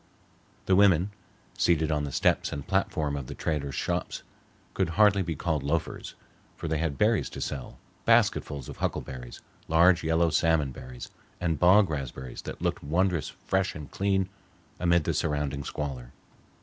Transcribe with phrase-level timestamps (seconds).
[0.65, 1.11] The women,
[1.55, 4.23] seated on the steps and platform of the traders' shops,
[4.73, 6.15] could hardly be called loafers,
[6.57, 11.91] for they had berries to sell, basketfuls of huckleberries, large yellow salmon berries, and bog
[11.91, 14.27] raspberries that looked wondrous fresh and clean
[14.79, 16.11] amid the surrounding squalor.